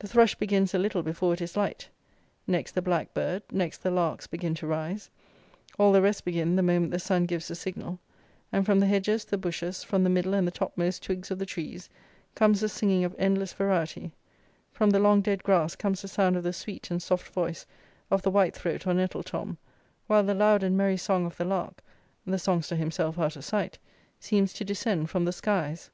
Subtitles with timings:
[0.00, 1.88] The thrush begins a little before it is light;
[2.48, 5.08] next the black bird; next the larks begin to rise;
[5.78, 8.00] all the rest begin the moment the sun gives the signal;
[8.50, 11.46] and, from the hedges, the bushes, from the middle and the topmost twigs of the
[11.46, 11.88] trees,
[12.34, 14.10] comes the singing of endless variety;
[14.72, 17.64] from the long dead grass comes the sound of the sweet and soft voice
[18.10, 19.58] of the white throat or nettle tom,
[20.08, 21.84] while the loud and merry song of the lark
[22.26, 23.78] (the songster himself out of sight)
[24.18, 25.88] seems to descend from the skies.